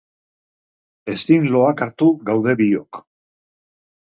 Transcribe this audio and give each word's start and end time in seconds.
Ezin 1.15 1.45
loak 1.57 1.83
hartu 1.87 2.09
gaude 2.31 2.57
biok. 2.63 3.03